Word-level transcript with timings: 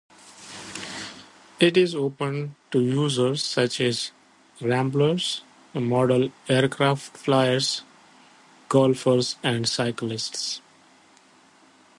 It 1.59 1.77
is 1.77 1.93
open 1.93 2.55
to 2.71 2.79
users 2.81 3.43
such 3.43 3.79
as 3.81 4.11
ramblers, 4.59 5.43
model 5.75 6.31
aircraft 6.49 7.15
flyers, 7.17 7.83
golfers 8.67 9.35
and 9.43 9.69
cyclists. 9.69 10.59